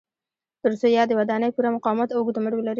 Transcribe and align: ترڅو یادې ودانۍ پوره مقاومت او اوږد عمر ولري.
ترڅو 0.61 0.87
یادې 0.97 1.13
ودانۍ 1.19 1.49
پوره 1.55 1.69
مقاومت 1.75 2.09
او 2.11 2.17
اوږد 2.19 2.37
عمر 2.39 2.53
ولري. 2.55 2.69